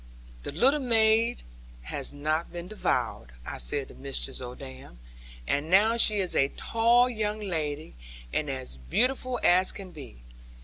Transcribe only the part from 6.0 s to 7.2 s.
is a tall